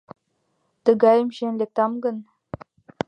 Тыгайым 0.83 1.29
чиен 1.35 1.55
лектам 1.59 1.91
гын 2.03 2.17